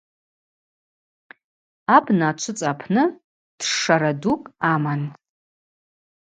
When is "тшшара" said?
3.59-4.11